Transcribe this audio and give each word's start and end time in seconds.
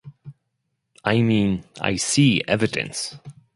I 1.05 1.21
mean 1.21 1.63
I 1.79 1.95
see 1.97 2.43
evidence. 2.47 3.19